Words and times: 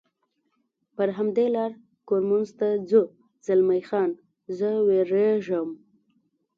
پر 0.95 1.09
همدې 1.17 1.47
لار 1.55 1.71
کورمونز 2.07 2.49
ته 2.59 2.67
ځو، 2.89 3.01
زلمی 3.45 3.81
خان: 3.89 4.11
زه 4.57 4.69
وېرېږم. 4.87 5.69